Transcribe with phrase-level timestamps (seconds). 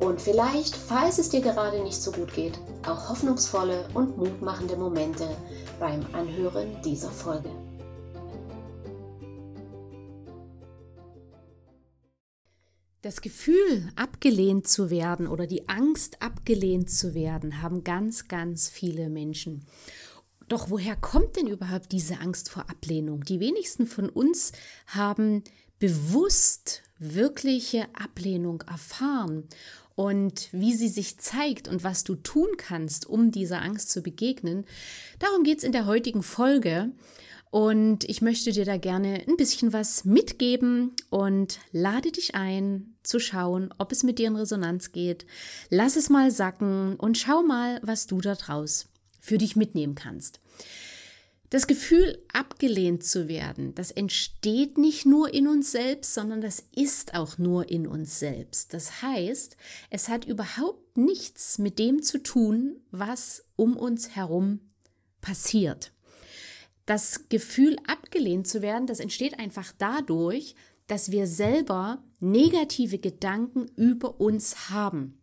[0.00, 5.36] und vielleicht, falls es dir gerade nicht so gut geht, auch hoffnungsvolle und mutmachende Momente
[5.78, 7.50] beim Anhören dieser Folge.
[13.02, 19.08] Das Gefühl, abgelehnt zu werden oder die Angst, abgelehnt zu werden, haben ganz, ganz viele
[19.08, 19.64] Menschen.
[20.48, 23.24] Doch woher kommt denn überhaupt diese Angst vor Ablehnung?
[23.24, 24.52] Die wenigsten von uns
[24.86, 25.44] haben
[25.78, 29.48] bewusst wirkliche Ablehnung erfahren
[29.94, 34.64] und wie sie sich zeigt und was du tun kannst, um dieser Angst zu begegnen.
[35.18, 36.90] Darum geht es in der heutigen Folge.
[37.50, 43.18] Und ich möchte dir da gerne ein bisschen was mitgeben und lade dich ein, zu
[43.18, 45.26] schauen, ob es mit dir in Resonanz geht.
[45.68, 48.86] Lass es mal sacken und schau mal, was du da draus
[49.20, 50.40] für dich mitnehmen kannst.
[51.50, 57.14] Das Gefühl, abgelehnt zu werden, das entsteht nicht nur in uns selbst, sondern das ist
[57.14, 58.72] auch nur in uns selbst.
[58.72, 59.56] Das heißt,
[59.90, 64.60] es hat überhaupt nichts mit dem zu tun, was um uns herum
[65.20, 65.92] passiert.
[66.86, 70.54] Das Gefühl, abgelehnt zu werden, das entsteht einfach dadurch,
[70.86, 75.20] dass wir selber negative Gedanken über uns haben.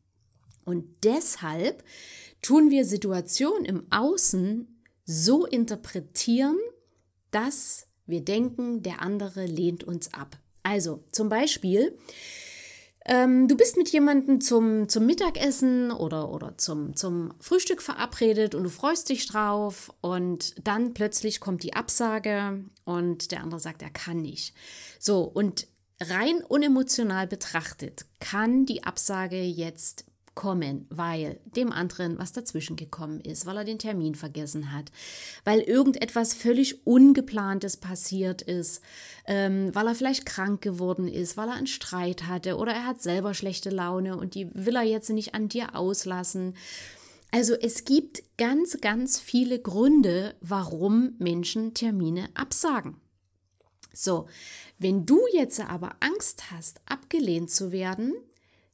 [0.65, 1.85] Und deshalb
[2.41, 4.76] tun wir Situationen im Außen
[5.07, 6.59] so interpretieren,
[7.31, 10.37] dass wir denken, der andere lehnt uns ab.
[10.63, 11.97] Also zum Beispiel,
[13.05, 18.63] ähm, du bist mit jemandem zum, zum Mittagessen oder, oder zum, zum Frühstück verabredet und
[18.63, 23.89] du freust dich drauf und dann plötzlich kommt die Absage und der andere sagt, er
[23.91, 24.53] kann nicht.
[24.99, 25.67] So, und
[26.01, 30.03] rein unemotional betrachtet kann die Absage jetzt
[30.37, 34.91] kommen, weil dem anderen was dazwischen gekommen ist, weil er den Termin vergessen hat,
[35.43, 38.81] weil irgendetwas völlig Ungeplantes passiert ist,
[39.25, 43.01] ähm, weil er vielleicht krank geworden ist, weil er einen Streit hatte oder er hat
[43.01, 46.53] selber schlechte Laune und die will er jetzt nicht an dir auslassen.
[47.31, 52.97] Also es gibt ganz, ganz viele Gründe, warum Menschen Termine absagen.
[53.91, 54.27] So,
[54.77, 58.13] wenn du jetzt aber Angst hast, abgelehnt zu werden,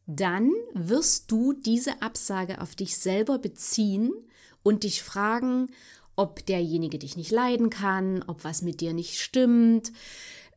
[0.05, 4.11] dann wirst du diese Absage auf dich selber beziehen
[4.61, 5.69] und dich fragen,
[6.15, 9.91] ob derjenige dich nicht leiden kann, ob was mit dir nicht stimmt.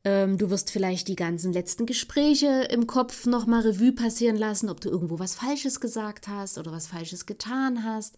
[0.05, 4.81] Ähm, du wirst vielleicht die ganzen letzten Gespräche im Kopf nochmal Revue passieren lassen, ob
[4.81, 8.17] du irgendwo was Falsches gesagt hast oder was Falsches getan hast.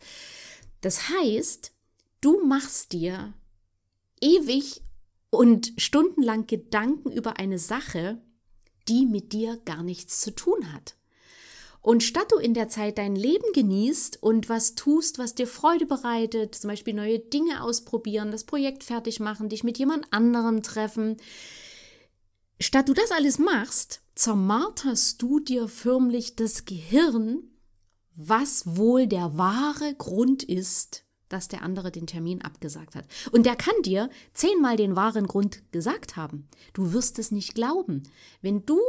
[0.81, 1.73] Das heißt,
[2.21, 3.33] du machst dir
[4.21, 4.83] ewig
[5.31, 8.21] und stundenlang Gedanken über eine Sache,
[8.89, 10.98] die mit dir gar nichts zu tun hat.
[11.81, 15.87] Und statt du in der Zeit dein Leben genießt und was tust, was dir Freude
[15.87, 21.17] bereitet, zum Beispiel neue Dinge ausprobieren, das Projekt fertig machen, dich mit jemand anderem treffen,
[22.61, 27.45] statt du das alles machst, zermarterst du dir förmlich das Gehirn,
[28.17, 33.05] was wohl der wahre Grund ist, dass der andere den Termin abgesagt hat.
[33.31, 36.49] Und der kann dir zehnmal den wahren Grund gesagt haben.
[36.73, 38.03] Du wirst es nicht glauben.
[38.43, 38.81] Wenn du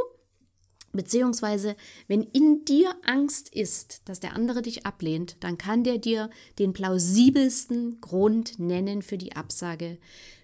[0.91, 1.75] Beziehungsweise,
[2.07, 6.73] wenn in dir Angst ist, dass der andere dich ablehnt, dann kann der dir den
[6.73, 9.99] plausibelsten Grund nennen für die Absage.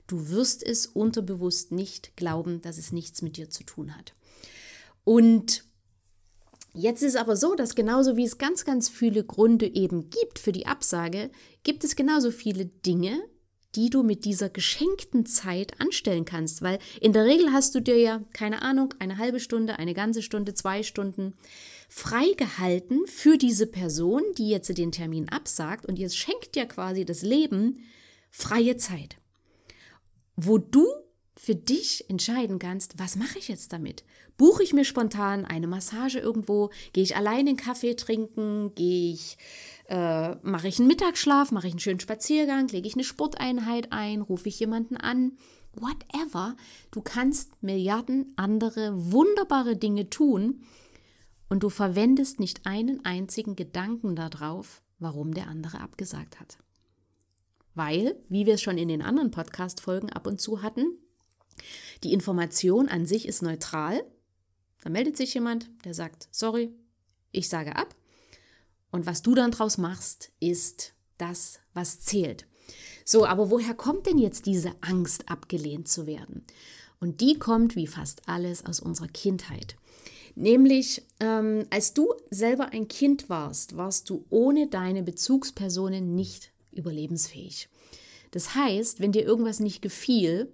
[0.08, 4.14] Du wirst es unterbewusst nicht glauben, dass es nichts mit dir zu tun hat.
[5.04, 5.64] Und
[6.74, 10.52] jetzt ist aber so, dass genauso wie es ganz, ganz viele Gründe eben gibt für
[10.52, 11.32] die Absage,
[11.64, 13.20] gibt es genauso viele Dinge,
[13.76, 17.98] die du mit dieser geschenkten Zeit anstellen kannst, weil in der Regel hast du dir
[17.98, 21.34] ja, keine Ahnung, eine halbe Stunde, eine ganze Stunde, zwei Stunden
[21.90, 27.22] freigehalten für diese Person, die jetzt den Termin absagt und jetzt schenkt dir quasi das
[27.22, 27.84] Leben
[28.32, 29.18] freie Zeit,
[30.36, 30.86] wo du
[31.38, 34.04] für dich entscheiden kannst, was mache ich jetzt damit?
[34.38, 36.70] Buche ich mir spontan eine Massage irgendwo?
[36.94, 38.74] Gehe ich allein einen Kaffee trinken?
[38.76, 39.38] Gehe ich,
[39.88, 41.52] äh, mache ich einen Mittagsschlaf?
[41.52, 42.68] Mache ich einen schönen Spaziergang?
[42.68, 44.22] Lege ich eine Sporteinheit ein?
[44.22, 45.38] Rufe ich jemanden an?
[45.74, 46.56] Whatever.
[46.92, 50.64] Du kannst Milliarden andere wunderbare Dinge tun
[51.50, 56.58] und du verwendest nicht einen einzigen Gedanken darauf, warum der andere abgesagt hat.
[57.74, 60.98] Weil, wie wir es schon in den anderen Podcast-Folgen ab und zu hatten,
[62.04, 64.04] die Information an sich ist neutral.
[64.86, 66.72] Da meldet sich jemand, der sagt, sorry,
[67.32, 67.96] ich sage ab.
[68.92, 72.46] Und was du dann draus machst, ist das, was zählt.
[73.04, 76.44] So, aber woher kommt denn jetzt diese Angst, abgelehnt zu werden?
[77.00, 79.76] Und die kommt, wie fast alles, aus unserer Kindheit.
[80.36, 87.70] Nämlich, ähm, als du selber ein Kind warst, warst du ohne deine Bezugspersonen nicht überlebensfähig.
[88.30, 90.52] Das heißt, wenn dir irgendwas nicht gefiel,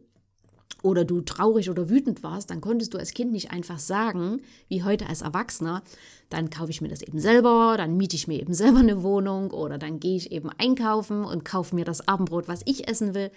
[0.81, 4.83] oder du traurig oder wütend warst, dann konntest du als Kind nicht einfach sagen, wie
[4.83, 5.83] heute als Erwachsener,
[6.29, 9.51] dann kaufe ich mir das eben selber, dann miete ich mir eben selber eine Wohnung
[9.51, 13.31] oder dann gehe ich eben einkaufen und kaufe mir das Abendbrot, was ich essen will.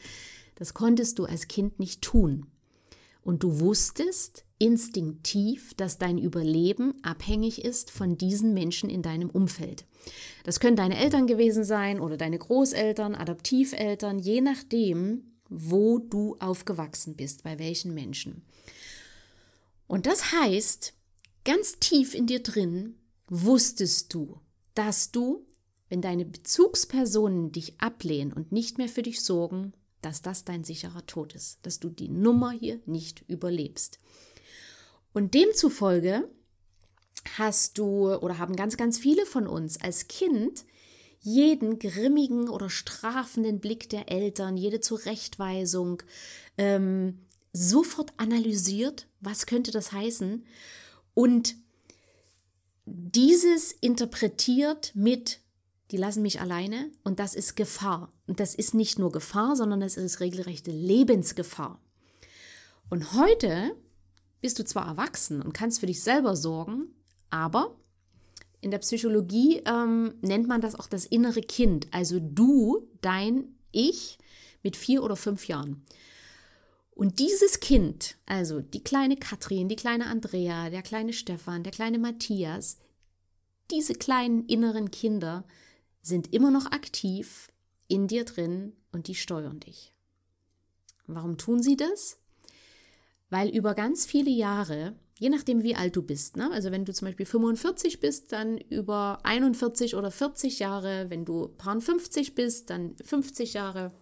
[0.56, 2.46] Das konntest du als Kind nicht tun.
[3.22, 9.84] Und du wusstest instinktiv, dass dein Überleben abhängig ist von diesen Menschen in deinem Umfeld.
[10.44, 17.16] Das können deine Eltern gewesen sein oder deine Großeltern, Adoptiveltern, je nachdem, wo du aufgewachsen
[17.16, 18.42] bist, bei welchen Menschen.
[19.86, 20.94] Und das heißt,
[21.44, 22.96] ganz tief in dir drin
[23.28, 24.40] wusstest du,
[24.74, 25.44] dass du,
[25.88, 31.06] wenn deine Bezugspersonen dich ablehnen und nicht mehr für dich sorgen, dass das dein sicherer
[31.06, 33.98] Tod ist, dass du die Nummer hier nicht überlebst.
[35.12, 36.28] Und demzufolge
[37.38, 40.64] hast du oder haben ganz, ganz viele von uns als Kind
[41.24, 46.02] jeden grimmigen oder strafenden Blick der Eltern, jede Zurechtweisung
[46.58, 47.20] ähm,
[47.54, 50.44] sofort analysiert, was könnte das heißen,
[51.14, 51.56] und
[52.84, 55.40] dieses interpretiert mit,
[55.90, 58.12] die lassen mich alleine und das ist Gefahr.
[58.26, 61.80] Und das ist nicht nur Gefahr, sondern es ist regelrechte Lebensgefahr.
[62.90, 63.74] Und heute
[64.42, 66.88] bist du zwar erwachsen und kannst für dich selber sorgen,
[67.30, 67.74] aber
[68.64, 74.16] in der Psychologie ähm, nennt man das auch das innere Kind, also du, dein Ich
[74.62, 75.84] mit vier oder fünf Jahren.
[76.92, 81.98] Und dieses Kind, also die kleine Katrin, die kleine Andrea, der kleine Stefan, der kleine
[81.98, 82.78] Matthias,
[83.70, 85.44] diese kleinen inneren Kinder
[86.00, 87.48] sind immer noch aktiv
[87.86, 89.92] in dir drin und die steuern dich.
[91.06, 92.18] Warum tun sie das?
[93.28, 96.36] Weil über ganz viele Jahre je nachdem, wie alt du bist.
[96.36, 96.50] Ne?
[96.52, 101.06] Also wenn du zum Beispiel 45 bist, dann über 41 oder 40 Jahre.
[101.08, 103.92] Wenn du paar 50 bist, dann 50 Jahre.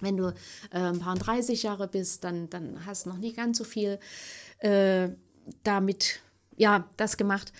[0.00, 0.28] Wenn du
[0.70, 3.98] äh, paar 30 Jahre bist, dann, dann hast du noch nicht ganz so viel
[4.58, 5.10] äh,
[5.62, 6.20] damit,
[6.56, 7.52] ja, das gemacht.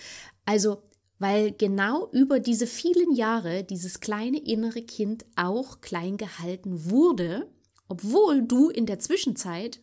[0.44, 0.82] Also,
[1.18, 7.50] weil genau über diese vielen Jahre dieses kleine innere Kind auch klein gehalten wurde,
[7.88, 9.80] obwohl du in der Zwischenzeit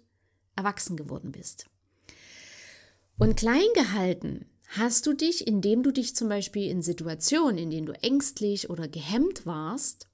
[0.55, 1.65] erwachsen geworden bist.
[3.17, 7.85] Und klein gehalten hast du dich, indem du dich zum Beispiel in Situationen, in denen
[7.85, 10.07] du ängstlich oder gehemmt warst,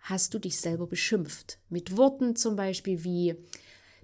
[0.00, 1.58] hast du dich selber beschimpft.
[1.68, 3.34] Mit Worten zum Beispiel wie,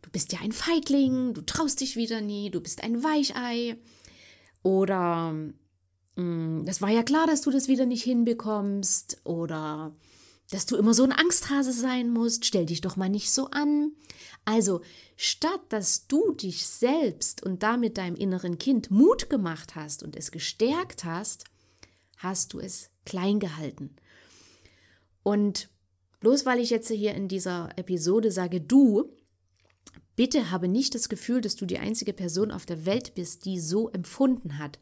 [0.02, 3.76] du bist ja ein Feigling, du traust dich wieder nie, du bist ein Weichei.
[4.62, 5.32] Oder
[6.16, 9.20] mm, das war ja klar, dass du das wieder nicht hinbekommst.
[9.24, 9.94] Oder
[10.52, 13.92] dass du immer so ein Angsthase sein musst, stell dich doch mal nicht so an.
[14.44, 14.82] Also,
[15.16, 20.30] statt dass du dich selbst und damit deinem inneren Kind Mut gemacht hast und es
[20.30, 21.44] gestärkt hast,
[22.18, 23.96] hast du es klein gehalten.
[25.22, 25.70] Und
[26.20, 29.10] bloß weil ich jetzt hier in dieser Episode sage, du,
[30.16, 33.58] bitte habe nicht das Gefühl, dass du die einzige Person auf der Welt bist, die
[33.58, 34.78] so empfunden hat.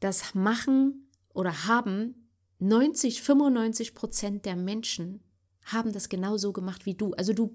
[0.00, 2.19] Das machen oder haben
[2.60, 5.22] 90, 95 Prozent der Menschen
[5.64, 7.12] haben das genauso gemacht wie du.
[7.14, 7.52] Also du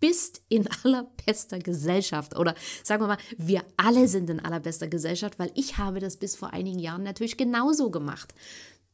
[0.00, 5.50] bist in allerbester Gesellschaft oder sagen wir mal, wir alle sind in allerbester Gesellschaft, weil
[5.54, 8.34] ich habe das bis vor einigen Jahren natürlich genauso gemacht.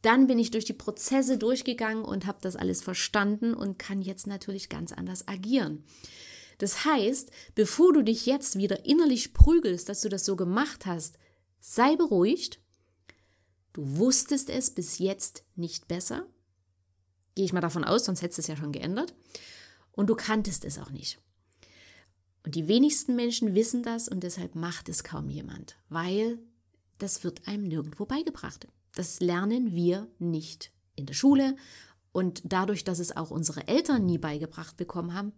[0.03, 4.27] Dann bin ich durch die Prozesse durchgegangen und habe das alles verstanden und kann jetzt
[4.27, 5.85] natürlich ganz anders agieren.
[6.59, 11.19] Das heißt, bevor du dich jetzt wieder innerlich prügelst, dass du das so gemacht hast,
[11.61, 12.62] sei beruhigt
[13.73, 16.27] Du wusstest es bis jetzt nicht besser.
[17.35, 19.15] Gehe ich mal davon aus, sonst hättest du es ja schon geändert.
[19.93, 21.19] Und du kanntest es auch nicht.
[22.45, 26.39] Und die wenigsten Menschen wissen das und deshalb macht es kaum jemand, weil
[26.99, 28.67] das wird einem nirgendwo beigebracht.
[28.95, 31.57] Das lernen wir nicht in der Schule
[32.11, 35.33] und dadurch, dass es auch unsere Eltern nie beigebracht bekommen haben,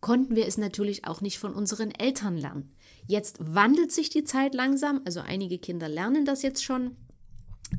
[0.00, 2.74] konnten wir es natürlich auch nicht von unseren Eltern lernen.
[3.06, 6.96] Jetzt wandelt sich die Zeit langsam, also einige Kinder lernen das jetzt schon,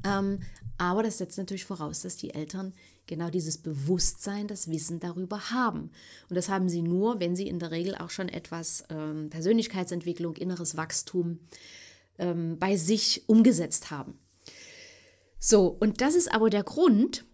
[0.04, 0.40] ähm,
[0.78, 2.74] aber das setzt natürlich voraus, dass die Eltern
[3.08, 5.92] genau dieses Bewusstsein, das Wissen darüber haben.
[6.30, 10.36] Und das haben sie nur, wenn sie in der Regel auch schon etwas ähm, Persönlichkeitsentwicklung,
[10.36, 11.40] inneres Wachstum
[12.18, 14.20] ähm, bei sich umgesetzt haben.
[15.40, 17.26] So, und das ist aber der Grund,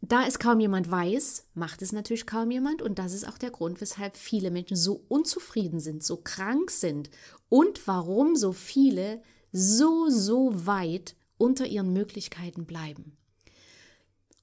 [0.00, 2.80] da es kaum jemand weiß, macht es natürlich kaum jemand.
[2.82, 7.10] Und das ist auch der Grund, weshalb viele Menschen so unzufrieden sind, so krank sind
[7.48, 9.20] und warum so viele
[9.52, 13.16] so, so weit unter ihren Möglichkeiten bleiben.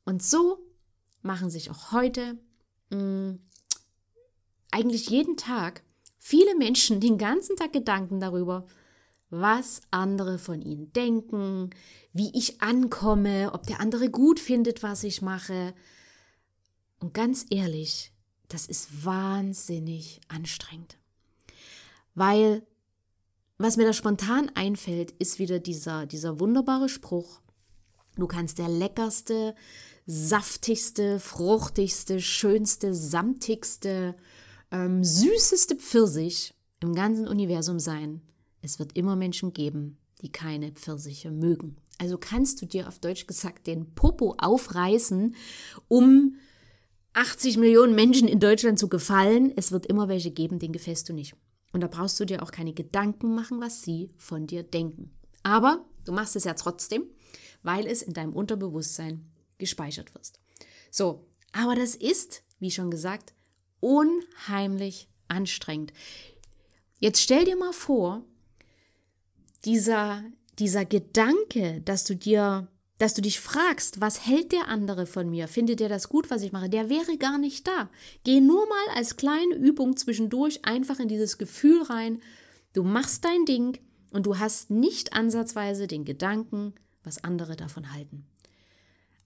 [0.06, 0.60] Und so
[1.22, 2.38] machen sich auch heute,
[2.90, 3.40] mh, mm,
[4.72, 5.84] eigentlich jeden Tag,
[6.18, 8.66] viele Menschen den ganzen Tag Gedanken darüber,
[9.30, 11.70] was andere von ihnen denken,
[12.14, 15.74] wie ich ankomme, ob der andere gut findet, was ich mache.
[17.00, 18.12] Und ganz ehrlich,
[18.48, 20.98] das ist wahnsinnig anstrengend.
[22.14, 22.66] Weil,
[23.58, 27.42] was mir da spontan einfällt, ist wieder dieser, dieser wunderbare Spruch,
[28.18, 29.56] du kannst der leckerste,
[30.06, 34.16] saftigste, fruchtigste, schönste, samtigste,
[34.72, 38.22] ähm, süßeste Pfirsich im ganzen Universum sein.
[38.62, 41.78] Es wird immer Menschen geben, die keine Pfirsiche mögen.
[41.98, 45.36] Also kannst du dir auf Deutsch gesagt den Popo aufreißen,
[45.88, 46.36] um
[47.14, 49.54] 80 Millionen Menschen in Deutschland zu gefallen.
[49.56, 51.36] Es wird immer welche geben, denen gefällst du nicht.
[51.76, 55.12] Und da brauchst du dir auch keine Gedanken machen, was sie von dir denken.
[55.44, 57.04] Aber du machst es ja trotzdem,
[57.64, 60.40] weil es in deinem Unterbewusstsein gespeichert wirst.
[60.90, 63.34] So, aber das ist, wie schon gesagt,
[63.82, 65.92] unheimlich anstrengend.
[67.00, 68.24] Jetzt stell dir mal vor,
[69.66, 70.24] dieser,
[70.58, 75.48] dieser Gedanke, dass du dir, dass du dich fragst, was hält der andere von mir?
[75.48, 76.70] Findet er das gut, was ich mache?
[76.70, 77.90] Der wäre gar nicht da.
[78.24, 82.22] Geh nur mal als kleine Übung zwischendurch einfach in dieses Gefühl rein.
[82.74, 83.78] Du machst dein Ding
[84.12, 86.74] und du hast nicht ansatzweise den Gedanken,
[87.04, 88.26] was andere davon halten.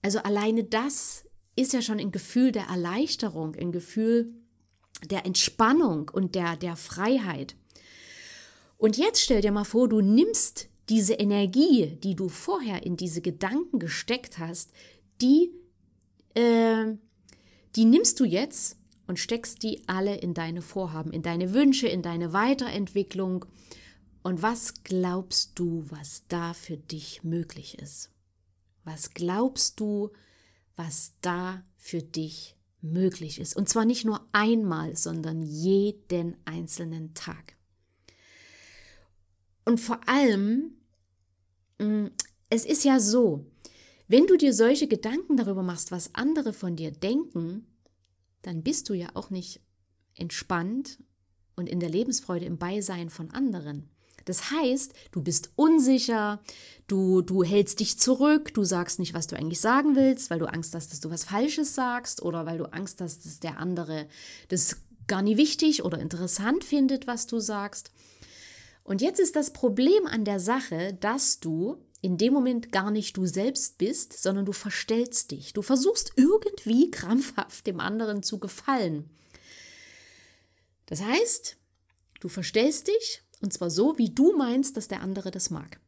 [0.02, 4.34] Also alleine das ist ja schon ein Gefühl der Erleichterung, ein Gefühl
[5.04, 7.56] der Entspannung und der, der Freiheit.
[8.78, 13.22] Und jetzt stell dir mal vor, du nimmst diese Energie, die du vorher in diese
[13.22, 14.72] Gedanken gesteckt hast,
[15.22, 15.52] die,
[16.34, 16.96] äh,
[17.76, 18.78] die nimmst du jetzt
[19.08, 23.46] und steckst die alle in deine Vorhaben, in deine Wünsche, in deine Weiterentwicklung.
[24.24, 28.12] Und was glaubst du, was da für dich möglich ist?
[28.84, 30.12] Was glaubst du,
[30.76, 33.56] was da für dich möglich ist?
[33.56, 37.56] Und zwar nicht nur einmal, sondern jeden einzelnen Tag.
[39.66, 40.79] Und vor allem,
[42.50, 43.46] es ist ja so,
[44.08, 47.68] wenn du dir solche Gedanken darüber machst, was andere von dir denken,
[48.42, 49.62] dann bist du ja auch nicht
[50.16, 51.00] entspannt
[51.56, 53.90] und in der Lebensfreude im Beisein von anderen.
[54.26, 56.42] Das heißt, du bist unsicher,
[56.88, 60.46] du, du hältst dich zurück, du sagst nicht, was du eigentlich sagen willst, weil du
[60.46, 64.08] Angst hast, dass du was Falsches sagst oder weil du Angst hast, dass der andere
[64.50, 67.92] das gar nicht wichtig oder interessant findet, was du sagst.
[68.84, 73.18] Und jetzt ist das Problem an der Sache, dass du in dem Moment gar nicht
[73.18, 75.54] du selbst bist, sondern du verstellst dich.
[75.54, 79.10] Du versuchst irgendwie krampfhaft dem anderen zu gefallen.
[80.86, 81.58] Das heißt,
[82.20, 85.80] du verstellst dich und zwar so, wie du meinst, dass der andere das mag.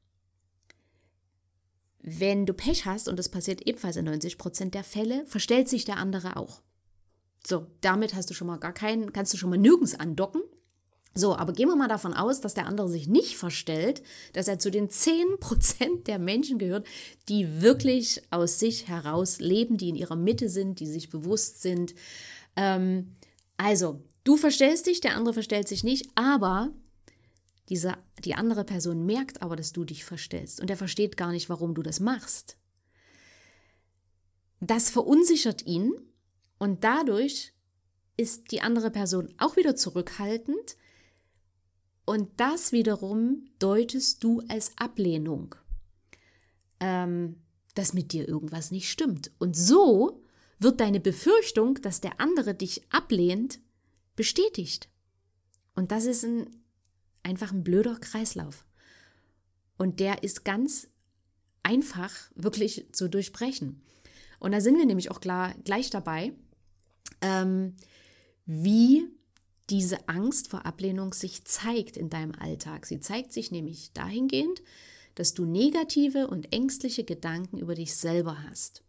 [2.03, 5.85] Wenn du Pech hast, und das passiert ebenfalls in 90 Prozent der Fälle, verstellt sich
[5.85, 6.61] der andere auch.
[7.45, 10.41] So, damit hast du schon mal gar keinen, kannst du schon mal nirgends andocken.
[11.13, 14.01] So, aber gehen wir mal davon aus, dass der andere sich nicht verstellt,
[14.31, 16.87] dass er zu den 10% der Menschen gehört,
[17.27, 21.93] die wirklich aus sich heraus leben, die in ihrer Mitte sind, die sich bewusst sind.
[22.55, 23.13] Ähm,
[23.57, 26.71] also, du verstellst dich, der andere verstellt sich nicht, aber
[27.67, 31.49] diese, die andere Person merkt aber, dass du dich verstellst und er versteht gar nicht,
[31.49, 32.55] warum du das machst.
[34.61, 35.93] Das verunsichert ihn
[36.57, 37.53] und dadurch
[38.15, 40.77] ist die andere Person auch wieder zurückhaltend
[42.05, 45.55] und das wiederum deutest du als Ablehnung,
[46.79, 47.37] ähm,
[47.75, 49.31] dass mit dir irgendwas nicht stimmt.
[49.39, 50.21] Und so
[50.59, 53.59] wird deine Befürchtung, dass der andere dich ablehnt,
[54.15, 54.89] bestätigt.
[55.75, 56.47] Und das ist ein
[57.23, 58.65] einfach ein blöder Kreislauf.
[59.77, 60.87] Und der ist ganz
[61.63, 63.81] einfach wirklich zu durchbrechen.
[64.39, 66.33] Und da sind wir nämlich auch klar, gleich dabei,
[67.21, 67.75] ähm,
[68.45, 69.07] wie
[69.71, 72.85] diese Angst vor Ablehnung sich zeigt in deinem Alltag.
[72.85, 74.61] Sie zeigt sich nämlich dahingehend,
[75.15, 78.83] dass du negative und ängstliche Gedanken über dich selber hast.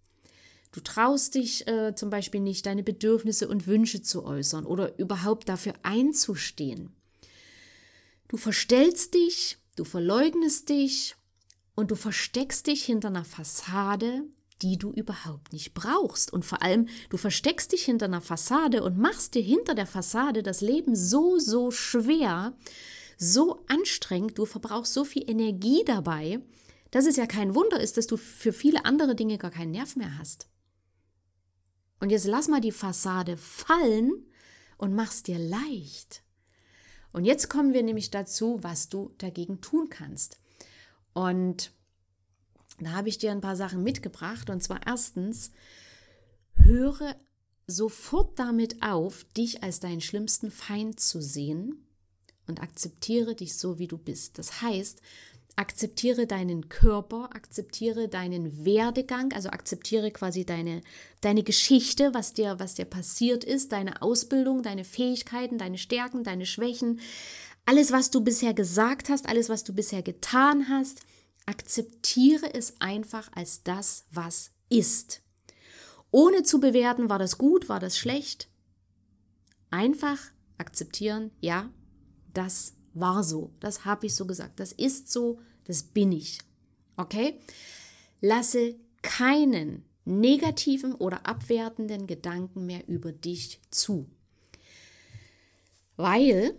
[0.73, 5.49] Du traust dich äh, zum Beispiel nicht, deine Bedürfnisse und Wünsche zu äußern oder überhaupt
[5.49, 6.93] dafür einzustehen.
[8.29, 11.15] Du verstellst dich, du verleugnest dich
[11.75, 14.25] und du versteckst dich hinter einer Fassade,
[14.63, 16.33] die du überhaupt nicht brauchst.
[16.33, 20.43] Und vor allem, du versteckst dich hinter einer Fassade und machst dir hinter der Fassade
[20.43, 22.55] das Leben so, so schwer,
[23.19, 26.41] so anstrengend, du verbrauchst so viel Energie dabei,
[26.91, 29.97] dass es ja kein Wunder ist, dass du für viele andere Dinge gar keinen Nerv
[29.97, 30.49] mehr hast.
[32.01, 34.27] Und jetzt lass mal die Fassade fallen
[34.77, 36.23] und mach's dir leicht.
[37.13, 40.39] Und jetzt kommen wir nämlich dazu, was du dagegen tun kannst.
[41.13, 41.73] Und
[42.85, 44.51] da habe ich dir ein paar Sachen mitgebracht.
[44.51, 45.53] Und zwar erstens,
[46.55, 47.17] höre
[47.67, 51.87] sofort damit auf, dich als deinen schlimmsten Feind zu sehen
[52.47, 54.39] und akzeptiere dich so, wie du bist.
[54.39, 55.01] Das heißt,
[55.57, 60.81] akzeptiere deinen Körper, akzeptiere deinen Werdegang, also akzeptiere quasi deine,
[61.21, 66.47] deine Geschichte, was dir, was dir passiert ist, deine Ausbildung, deine Fähigkeiten, deine Stärken, deine
[66.47, 67.01] Schwächen,
[67.65, 71.01] alles, was du bisher gesagt hast, alles, was du bisher getan hast,
[71.47, 75.23] akzeptiere es einfach als das, was ist.
[76.11, 78.49] Ohne zu bewerten, war das gut, war das schlecht.
[79.71, 80.19] Einfach
[80.59, 81.71] akzeptieren, ja,
[82.35, 86.39] das war so, das habe ich so gesagt, das ist so, das bin ich.
[86.97, 87.41] Okay?
[88.21, 94.09] Lasse keinen negativen oder abwertenden Gedanken mehr über dich zu.
[95.97, 96.57] Weil,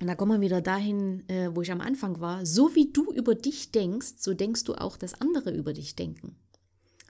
[0.00, 3.12] und da kommen wir wieder dahin, äh, wo ich am Anfang war, so wie du
[3.12, 6.36] über dich denkst, so denkst du auch, dass andere über dich denken.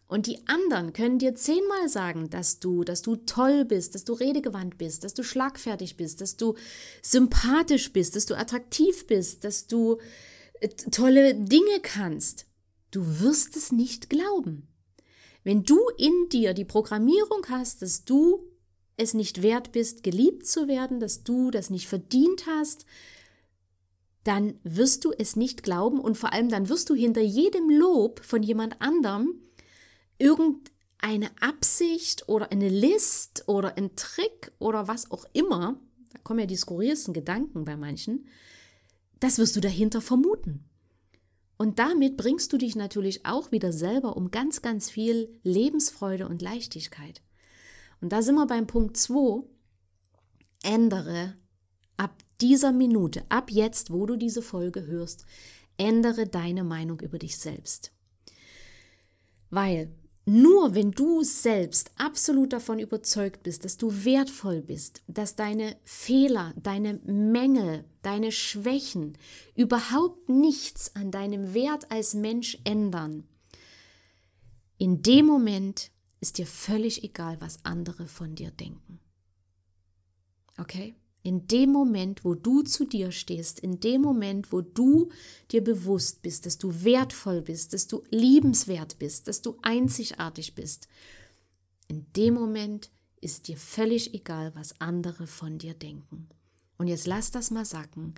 [0.08, 4.12] Und die anderen können dir zehnmal sagen, dass du, dass du toll bist, dass du
[4.12, 6.56] redegewandt bist, dass du schlagfertig bist, dass du
[7.00, 9.98] sympathisch bist, dass du attraktiv bist, dass du
[10.58, 12.46] äh, tolle Dinge kannst.
[12.90, 14.66] Du wirst es nicht glauben.
[15.44, 18.49] Wenn du in dir die Programmierung hast, dass du
[19.00, 22.86] es nicht wert bist, geliebt zu werden, dass du das nicht verdient hast,
[24.24, 28.22] dann wirst du es nicht glauben und vor allem dann wirst du hinter jedem Lob
[28.24, 29.40] von jemand anderem
[30.18, 35.80] irgendeine Absicht oder eine List oder ein Trick oder was auch immer,
[36.12, 38.26] da kommen ja die skurrilsten Gedanken bei manchen,
[39.20, 40.64] das wirst du dahinter vermuten.
[41.56, 46.40] Und damit bringst du dich natürlich auch wieder selber um ganz, ganz viel Lebensfreude und
[46.40, 47.20] Leichtigkeit.
[48.00, 49.42] Und da sind wir beim Punkt 2.
[50.62, 51.34] Ändere
[51.96, 55.26] ab dieser Minute, ab jetzt, wo du diese Folge hörst,
[55.76, 57.92] ändere deine Meinung über dich selbst.
[59.50, 59.92] Weil
[60.26, 66.54] nur wenn du selbst absolut davon überzeugt bist, dass du wertvoll bist, dass deine Fehler,
[66.56, 69.18] deine Mängel, deine Schwächen
[69.56, 73.24] überhaupt nichts an deinem Wert als Mensch ändern,
[74.78, 79.00] in dem Moment ist dir völlig egal, was andere von dir denken.
[80.58, 80.94] Okay?
[81.22, 85.10] In dem Moment, wo du zu dir stehst, in dem Moment, wo du
[85.50, 90.88] dir bewusst bist, dass du wertvoll bist, dass du liebenswert bist, dass du einzigartig bist,
[91.88, 96.26] in dem Moment ist dir völlig egal, was andere von dir denken.
[96.78, 98.14] Und jetzt lass das mal sacken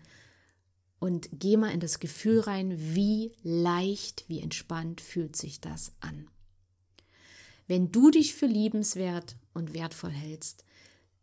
[1.01, 6.29] und geh mal in das Gefühl rein, wie leicht, wie entspannt fühlt sich das an.
[7.67, 10.65] Wenn du dich für liebenswert und wertvoll hältst,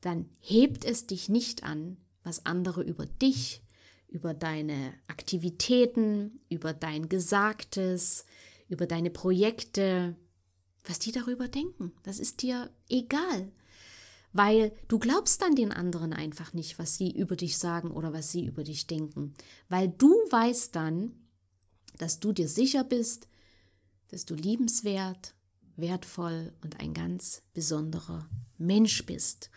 [0.02, 3.62] dann hebt es dich nicht an, was andere über dich,
[4.08, 8.26] über deine Aktivitäten, über dein Gesagtes,
[8.68, 10.16] über deine Projekte,
[10.86, 11.92] was die darüber denken.
[12.04, 13.52] Das ist dir egal,
[14.34, 18.32] weil du glaubst dann den anderen einfach nicht, was sie über dich sagen oder was
[18.32, 19.34] sie über dich denken,
[19.68, 21.14] weil du weißt dann,
[21.98, 23.28] dass du dir sicher bist,
[24.10, 25.34] dass du liebenswert,
[25.82, 29.50] wertvoll und ein ganz besonderer Mensch bist.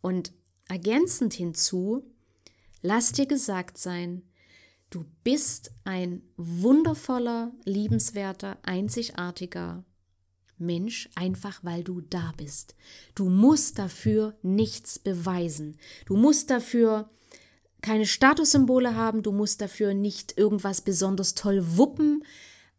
[0.00, 0.32] Und
[0.68, 2.04] ergänzend hinzu,
[2.82, 4.22] lass dir gesagt sein,
[4.90, 9.84] du bist ein wundervoller, liebenswerter, einzigartiger
[10.58, 12.76] Mensch, einfach weil du da bist.
[13.14, 15.76] Du musst dafür nichts beweisen.
[16.06, 17.10] Du musst dafür
[17.80, 22.24] keine Statussymbole haben, du musst dafür nicht irgendwas besonders toll wuppen,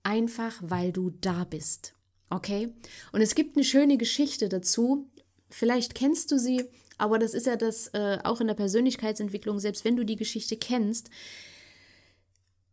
[0.03, 1.95] einfach weil du da bist.
[2.31, 2.73] Okay?
[3.11, 5.09] Und es gibt eine schöne Geschichte dazu.
[5.49, 6.63] Vielleicht kennst du sie.
[6.97, 10.55] Aber das ist ja das äh, auch in der Persönlichkeitsentwicklung, selbst wenn du die Geschichte
[10.55, 11.09] kennst.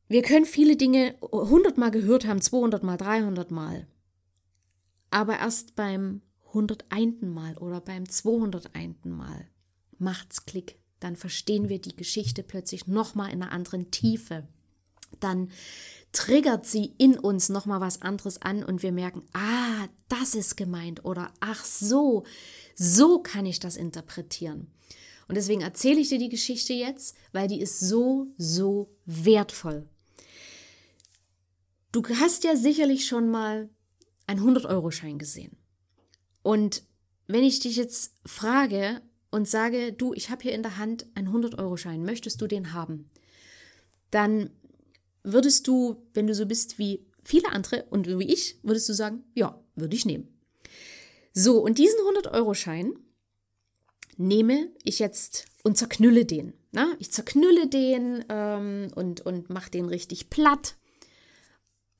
[0.08, 3.86] Wir können viele Dinge 100 Mal gehört haben, 200 Mal, 300 Mal.
[5.10, 7.22] Aber erst beim 101.
[7.22, 9.04] Mal oder beim 201.
[9.04, 9.48] Mal
[9.98, 10.78] macht's Klick.
[11.00, 14.46] Dann verstehen wir die Geschichte plötzlich nochmal in einer anderen Tiefe.
[15.20, 15.50] Dann
[16.12, 21.04] triggert sie in uns nochmal was anderes an und wir merken, ah, das ist gemeint
[21.04, 22.24] oder ach so,
[22.74, 24.72] so kann ich das interpretieren.
[25.28, 29.86] Und deswegen erzähle ich dir die Geschichte jetzt, weil die ist so, so wertvoll.
[31.92, 33.68] Du hast ja sicherlich schon mal
[34.26, 35.56] einen 100-Euro-Schein gesehen.
[36.42, 36.82] Und
[37.26, 41.28] wenn ich dich jetzt frage und sage, du, ich habe hier in der Hand einen
[41.28, 43.10] 100-Euro-Schein, möchtest du den haben?
[44.10, 44.50] Dann
[45.22, 49.24] würdest du, wenn du so bist wie viele andere und wie ich, würdest du sagen,
[49.34, 50.28] ja, würde ich nehmen.
[51.32, 52.94] So, und diesen 100-Euro-Schein
[54.16, 56.54] nehme ich jetzt und zerknülle den.
[56.72, 56.94] Na?
[56.98, 60.76] Ich zerknülle den ähm, und, und mache den richtig platt.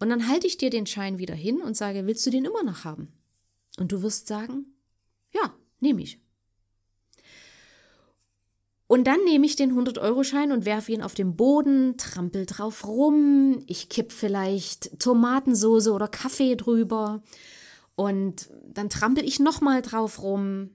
[0.00, 2.62] Und dann halte ich dir den Schein wieder hin und sage, willst du den immer
[2.62, 3.12] noch haben?
[3.78, 4.74] Und du wirst sagen,
[5.32, 6.20] Ja, nehme ich.
[8.88, 13.62] Und dann nehme ich den 100-Euro-Schein und werfe ihn auf den Boden, trampel drauf rum.
[13.66, 17.22] Ich kipp vielleicht Tomatensoße oder Kaffee drüber.
[17.96, 20.70] Und dann trampel ich nochmal drauf rum.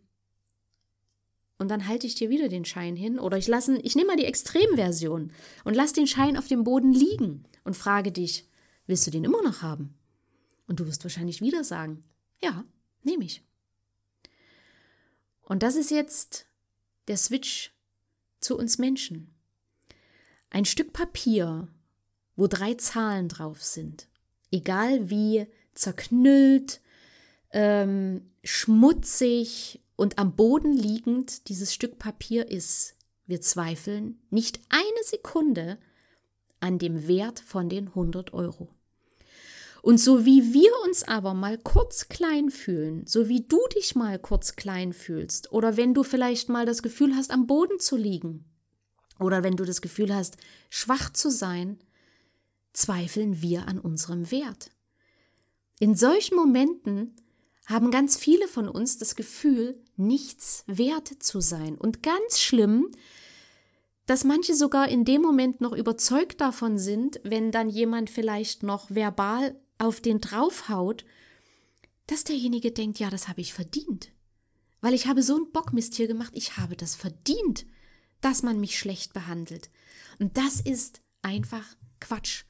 [1.58, 3.18] Und dann halte ich dir wieder den Schein hin.
[3.18, 5.32] Oder ich, lasse, ich nehme mal die Extremversion
[5.64, 8.48] und lasse den Schein auf dem Boden liegen und frage dich,
[8.86, 9.96] willst du den immer noch haben?
[10.68, 12.04] Und du wirst wahrscheinlich wieder sagen,
[12.44, 12.64] ja,
[13.02, 13.44] nehme ich.
[15.42, 16.46] Und das ist jetzt
[17.08, 17.73] der Switch
[18.44, 19.34] zu uns Menschen.
[20.50, 21.68] Ein Stück Papier,
[22.36, 24.08] wo drei Zahlen drauf sind,
[24.52, 26.82] egal wie zerknüllt,
[27.52, 35.78] ähm, schmutzig und am Boden liegend dieses Stück Papier ist, wir zweifeln nicht eine Sekunde
[36.60, 38.70] an dem Wert von den 100 Euro.
[39.84, 44.18] Und so wie wir uns aber mal kurz klein fühlen, so wie du dich mal
[44.18, 48.46] kurz klein fühlst, oder wenn du vielleicht mal das Gefühl hast, am Boden zu liegen,
[49.20, 50.38] oder wenn du das Gefühl hast,
[50.70, 51.80] schwach zu sein,
[52.72, 54.72] zweifeln wir an unserem Wert.
[55.80, 57.18] In solchen Momenten
[57.66, 61.78] haben ganz viele von uns das Gefühl, nichts wert zu sein.
[61.78, 62.88] Und ganz schlimm,
[64.06, 68.90] dass manche sogar in dem Moment noch überzeugt davon sind, wenn dann jemand vielleicht noch
[68.90, 71.06] verbal auf den draufhaut,
[72.08, 74.12] dass derjenige denkt, ja, das habe ich verdient.
[74.82, 77.66] Weil ich habe so einen Bockmist hier gemacht, ich habe das verdient,
[78.22, 79.70] dass man mich schlecht behandelt.
[80.20, 81.66] Und das ist einfach
[82.00, 82.44] Quatsch.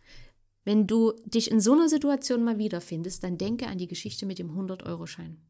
[0.64, 4.40] Wenn du dich in so einer Situation mal wiederfindest, dann denke an die Geschichte mit
[4.40, 5.42] dem 100-Euro-Schein.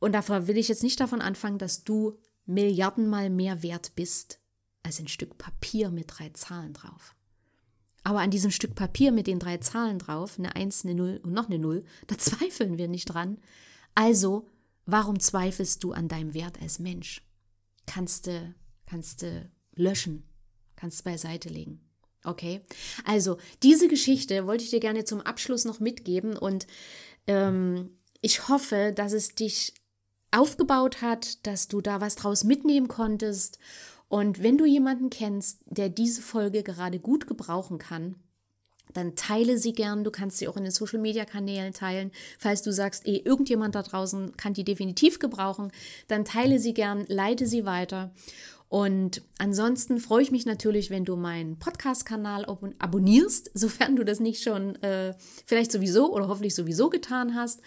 [0.00, 4.38] Und davor will ich jetzt nicht davon anfangen, dass du Milliardenmal mehr wert bist
[4.82, 7.14] als ein Stück Papier mit drei Zahlen drauf.
[8.04, 11.32] Aber an diesem Stück Papier mit den drei Zahlen drauf, eine 1, eine 0 und
[11.32, 13.38] noch eine 0, da zweifeln wir nicht dran.
[13.94, 14.48] Also,
[14.86, 17.22] warum zweifelst du an deinem Wert als Mensch?
[17.86, 18.54] Kannst du,
[18.86, 20.24] kannst du löschen,
[20.76, 21.80] kannst du beiseite legen.
[22.24, 22.60] Okay,
[23.04, 26.66] also diese Geschichte wollte ich dir gerne zum Abschluss noch mitgeben und
[27.26, 27.90] ähm,
[28.22, 29.74] ich hoffe, dass es dich
[30.30, 33.58] aufgebaut hat, dass du da was draus mitnehmen konntest
[34.08, 38.16] und wenn du jemanden kennst, der diese Folge gerade gut gebrauchen kann,
[38.92, 40.04] dann teile sie gern.
[40.04, 42.12] Du kannst sie auch in den Social Media Kanälen teilen.
[42.38, 45.72] Falls du sagst, eh, irgendjemand da draußen kann die definitiv gebrauchen,
[46.08, 48.12] dann teile sie gern, leite sie weiter.
[48.68, 52.46] Und ansonsten freue ich mich natürlich, wenn du meinen Podcast-Kanal
[52.78, 55.14] abonnierst, sofern du das nicht schon äh,
[55.46, 57.60] vielleicht sowieso oder hoffentlich sowieso getan hast.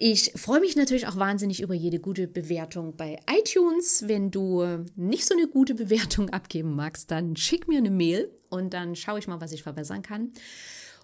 [0.00, 4.06] Ich freue mich natürlich auch wahnsinnig über jede gute Bewertung bei iTunes.
[4.06, 8.74] Wenn du nicht so eine gute Bewertung abgeben magst, dann schick mir eine Mail und
[8.74, 10.30] dann schaue ich mal, was ich verbessern kann.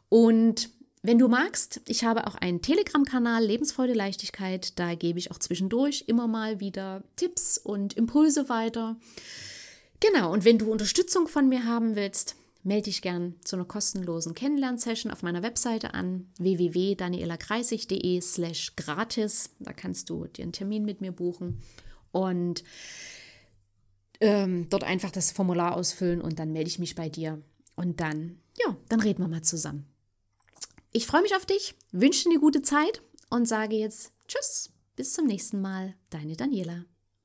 [0.09, 0.70] Und
[1.02, 4.78] wenn du magst, ich habe auch einen Telegram-Kanal Lebensfreude Leichtigkeit.
[4.78, 8.96] Da gebe ich auch zwischendurch immer mal wieder Tipps und Impulse weiter.
[9.98, 14.35] Genau, und wenn du Unterstützung von mir haben willst, melde dich gern zu einer kostenlosen
[14.35, 19.50] Kennenlernsession auf meiner Webseite an www.danielakreisig.de slash gratis.
[19.61, 21.61] Da kannst du dir einen Termin mit mir buchen
[22.11, 22.64] und
[24.20, 27.42] ähm, dort einfach das Formular ausfüllen und dann melde ich mich bei dir
[27.77, 29.87] und dann, ja, dann reden wir mal zusammen.
[30.92, 35.12] Ich freue mich auf dich, wünsche dir eine gute Zeit und sage jetzt Tschüss, bis
[35.12, 36.85] zum nächsten Mal, deine Daniela.